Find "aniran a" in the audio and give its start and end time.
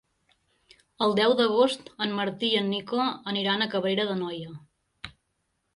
3.35-3.69